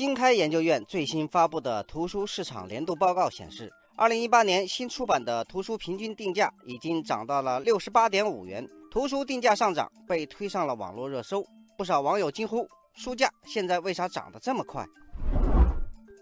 [0.00, 8.66] 经开研究院最新发布的图书市场年度报告显示，二零一八年新出版的图书平均定价已经涨到了六十八点五元。
[8.90, 11.44] 图书定价上涨被推上了网络热搜，
[11.76, 12.66] 不少网友惊呼
[12.96, 14.86] ：“书价现在为啥涨得这么快？”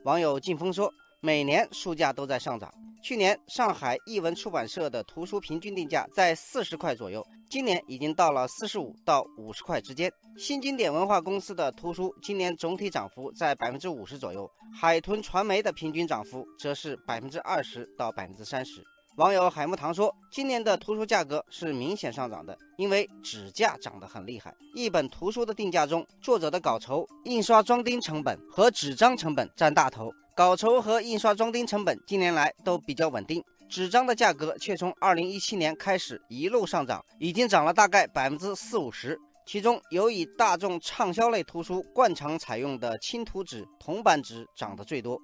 [0.02, 2.72] 网友劲风说：“每年书价都在上涨。
[3.02, 10.12] 去年上海译文出版社的图书平均定价在四十块左右。”今年已经到了四十五到五十块之间。
[10.36, 18.84] 新经典文化公司的图书今年总体涨幅在百分之五十左右，海豚传媒的平均涨幅则是百分之二十到百分之三十。
[19.16, 24.54] 网友海木堂说，今年的图书价格是明显上涨的，因为纸价涨得很厉害。
[24.76, 33.42] 一本图书的定价中，作者的稿酬、印刷装订成本和纸张成本占大头，稿酬和印刷装订成本近年来都比较稳定。
[33.68, 39.18] 纸张的价格却从二零一七年开始一路上涨，已经涨了大概百分之四五十。
[39.44, 45.20] 其中，有以大众畅销类图书惯常采用的轻图纸、铜版纸涨得最多。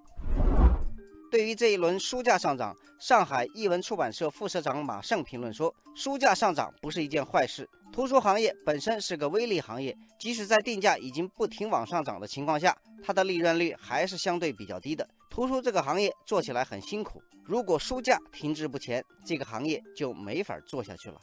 [1.31, 15.09] 对于这一轮书价上涨，上海译文出版社副社长马胜评论说：“书价上涨不是一件坏事，图书行业本身是个微利行业，即使在定价已经不停往上涨的情况下，它的利润率还是相对比较低的。
[15.31, 21.21] 图书这个行业做起来很辛苦。”如果书价停滞不前，这个行业就没法做下去了。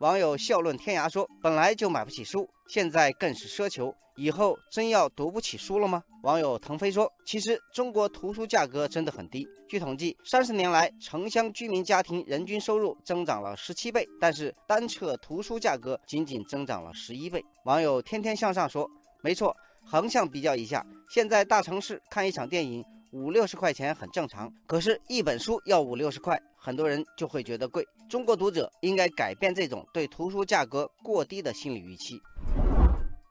[0.00, 9.46] 网友笑论天涯说：“本来就买不起书，现在更是奢求，以后真要读不起书了吗？”网友腾飞说：“其实中国图书价格真的很低。
[9.68, 18.88] 据统计，三十年来城乡居民家庭人均收入增长了十七倍，但是单册图书价格仅仅增长了十一倍。”网友天天向上说
[19.22, 22.82] ：“没错，横向比较一下，现在大城市看一场电影。”
[23.12, 27.84] 五六十块钱很正常，可是，一本书要五六十块，很多人就会觉得贵。
[28.08, 32.20] 中国读者应该改变这种对图书价格过低的心理预期。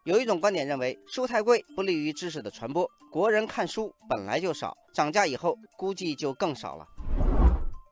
[0.03, 6.85] 有一种观点认为，书太贵不利于知识的传播，国人看书本来就少，涨价以后估计就更少了。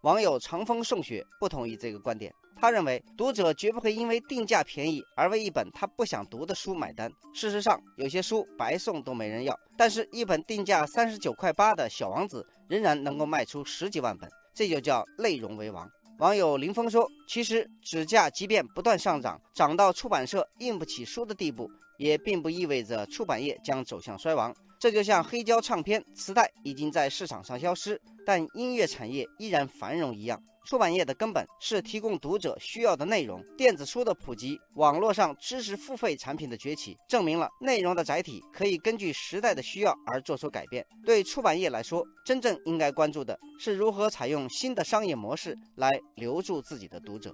[0.02, 2.34] 网友长风送雪不同意这个观点。
[2.60, 7.12] 他认为，读者绝不会因为定价便宜而为一本他不想读的书买单。
[7.34, 15.88] 事实上，有些书白送都没人要，但是一本定价三十九块八的小王子仍然能够卖出十几万本，这就叫内容为王。
[16.20, 21.70] 网友林峰说：“其实纸价即便不断上涨，涨到出版社印不起书的地步，
[22.00, 24.52] 也并不意味着出版业将走向衰亡。
[24.80, 33.42] 这就像黑胶唱片、磁带已经在市场上消失，但音乐产业依然繁荣一样。”出版业的根本是提供读者需要的内容。
[33.56, 40.86] 电子书的普及，网络上知识付费产品的崛起，证明了内容的载体可以根据时代的需要而做出改变。
[41.06, 47.34] 对出版业来说，真正应该关注的是如何采用新的商业模式来留住自己的读者。